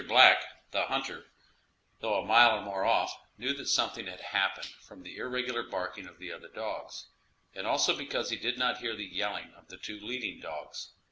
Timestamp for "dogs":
6.49-7.09, 10.39-10.89